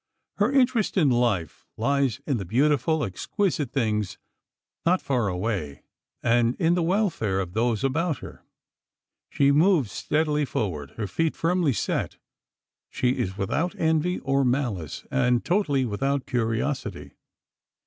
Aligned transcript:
Her 0.37 0.51
interest 0.51 0.97
in 0.97 1.11
life 1.11 1.67
lies 1.77 2.21
in 2.25 2.37
the 2.37 2.43
beautiful, 2.43 3.03
exquisite 3.03 3.71
things 3.71 4.17
not 4.83 4.99
far 4.99 5.27
away, 5.27 5.83
and 6.23 6.55
in 6.55 6.73
the 6.73 6.81
welfare 6.81 7.39
of 7.39 7.53
those 7.53 7.83
about 7.83 8.17
her. 8.17 8.43
She 9.29 9.51
moves 9.51 9.91
steadily 9.91 10.43
forward, 10.43 10.89
her 10.97 11.05
feet 11.05 11.35
firmly 11.35 11.73
set. 11.73 12.17
She 12.89 13.09
is 13.09 13.37
without 13.37 13.75
envy, 13.77 14.17
or 14.21 14.43
malice, 14.43 15.05
and 15.11 15.45
totally 15.45 15.85
without 15.85 16.25
curiosity. 16.25 17.13